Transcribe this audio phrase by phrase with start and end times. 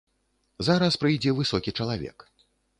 [0.69, 2.17] Зараз прыйдзе высокі чалавек.